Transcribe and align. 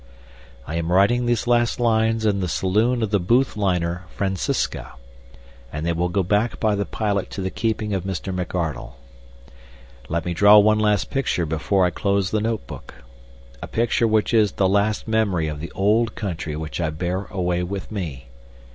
I 0.65 0.77
am 0.77 0.91
writing 0.91 1.27
these 1.27 1.45
last 1.45 1.79
lines 1.79 2.25
in 2.25 2.39
the 2.39 2.47
saloon 2.47 3.03
of 3.03 3.11
the 3.11 3.19
Booth 3.19 3.55
liner 3.55 4.05
Francisca, 4.15 4.93
and 5.71 5.85
they 5.85 5.93
will 5.93 6.09
go 6.09 6.23
back 6.23 6.59
by 6.59 6.73
the 6.73 6.87
pilot 6.87 7.29
to 7.29 7.41
the 7.43 7.51
keeping 7.51 7.93
of 7.93 8.03
Mr. 8.03 8.33
McArdle. 8.33 8.93
Let 10.09 10.25
me 10.25 10.33
draw 10.33 10.57
one 10.57 10.79
last 10.79 11.11
picture 11.11 11.45
before 11.45 11.85
I 11.85 11.91
close 11.91 12.31
the 12.31 12.41
notebook 12.41 12.95
a 13.61 13.67
picture 13.67 14.07
which 14.07 14.33
is 14.33 14.53
the 14.53 14.67
last 14.67 15.07
memory 15.07 15.47
of 15.47 15.59
the 15.59 15.71
old 15.73 16.15
country 16.15 16.55
which 16.55 16.81
I 16.81 16.89
bear 16.89 17.25
away 17.25 17.61
with 17.61 17.91
me. 17.91 18.25